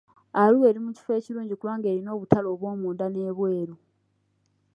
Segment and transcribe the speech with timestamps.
[0.41, 3.75] Arua eri mu kifo ekirungi kubanga erina obutale obwomunda n'ebweru.